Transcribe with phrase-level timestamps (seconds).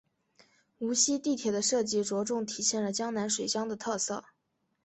[0.79, 4.23] 无锡地铁的设计着重体现了江南水乡的特色。